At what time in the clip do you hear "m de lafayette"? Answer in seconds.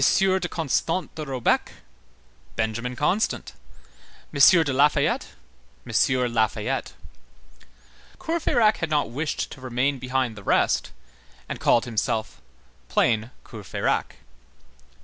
4.33-5.27